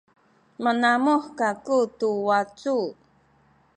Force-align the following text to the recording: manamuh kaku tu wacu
manamuh 0.63 1.23
kaku 1.39 1.79
tu 1.99 2.09
wacu 2.27 2.77